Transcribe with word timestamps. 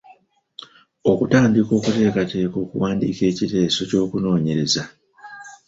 Okutandika 1.11 1.71
okuteekateeka 1.79 2.55
okuwandiika 2.63 3.21
ekiteeso 3.31 3.81
ky’okunoonyereza. 3.89 4.83